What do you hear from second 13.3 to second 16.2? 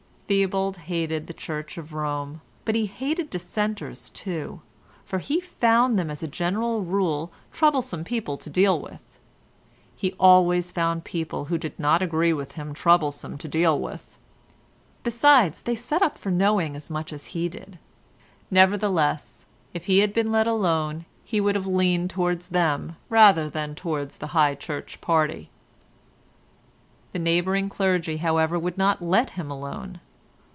to deal with: besides, they set up